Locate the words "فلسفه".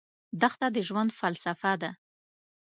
1.19-1.73